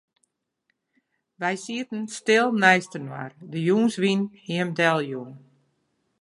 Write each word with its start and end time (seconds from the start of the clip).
Wy 1.41 1.53
sieten 1.63 2.01
stil 2.17 2.47
neistinoar, 2.61 3.31
de 3.51 3.59
jûnswyn 3.67 4.21
hie 4.43 4.55
him 4.59 4.69
deljûn. 4.77 5.31